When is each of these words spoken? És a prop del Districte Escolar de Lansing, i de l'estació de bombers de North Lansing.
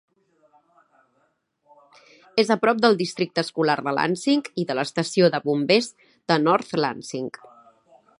És 2.43 2.49
a 2.55 2.57
prop 2.63 2.81
del 2.85 2.97
Districte 3.01 3.43
Escolar 3.47 3.77
de 3.89 3.93
Lansing, 3.97 4.43
i 4.63 4.65
de 4.71 4.77
l'estació 4.81 5.29
de 5.37 5.41
bombers 5.49 5.91
de 6.33 6.39
North 6.47 6.75
Lansing. 6.85 7.31